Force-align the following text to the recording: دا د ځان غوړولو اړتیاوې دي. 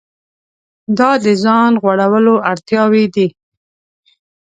دا 0.97 1.11
د 1.23 1.25
ځان 1.43 1.71
غوړولو 1.81 2.35
اړتیاوې 2.51 3.05
دي. 3.15 3.27